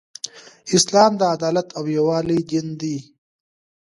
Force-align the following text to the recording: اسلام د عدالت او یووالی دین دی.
اسلام 0.77 1.11
د 1.17 1.21
عدالت 1.35 1.67
او 1.77 1.83
یووالی 1.95 2.39
دین 2.49 2.67
دی. 2.81 2.97